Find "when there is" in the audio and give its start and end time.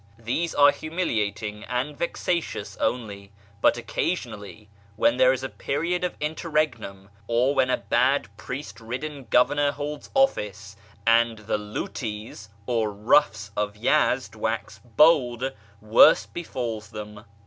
4.95-5.43